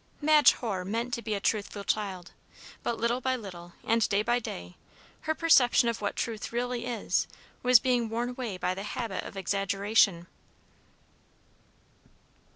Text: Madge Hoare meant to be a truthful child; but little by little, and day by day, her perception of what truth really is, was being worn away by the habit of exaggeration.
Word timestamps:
Madge 0.19 0.53
Hoare 0.53 0.83
meant 0.83 1.13
to 1.13 1.21
be 1.21 1.35
a 1.35 1.39
truthful 1.39 1.83
child; 1.83 2.31
but 2.81 2.97
little 2.97 3.21
by 3.21 3.35
little, 3.35 3.73
and 3.83 4.09
day 4.09 4.23
by 4.23 4.39
day, 4.39 4.75
her 5.29 5.35
perception 5.35 5.87
of 5.89 6.01
what 6.01 6.15
truth 6.15 6.51
really 6.51 6.87
is, 6.87 7.27
was 7.61 7.79
being 7.79 8.09
worn 8.09 8.29
away 8.29 8.57
by 8.57 8.73
the 8.73 8.81
habit 8.81 9.23
of 9.23 9.37
exaggeration. 9.37 10.25